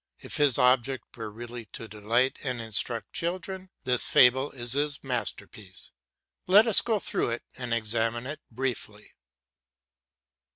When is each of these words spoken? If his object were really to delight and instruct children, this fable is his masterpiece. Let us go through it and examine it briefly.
If 0.17 0.37
his 0.37 0.57
object 0.57 1.15
were 1.15 1.31
really 1.31 1.65
to 1.73 1.87
delight 1.87 2.39
and 2.41 2.59
instruct 2.59 3.13
children, 3.13 3.69
this 3.83 4.03
fable 4.03 4.49
is 4.49 4.73
his 4.73 5.03
masterpiece. 5.03 5.91
Let 6.47 6.65
us 6.65 6.81
go 6.81 6.97
through 6.97 7.29
it 7.29 7.43
and 7.55 7.71
examine 7.71 8.25
it 8.25 8.39
briefly. 8.49 9.11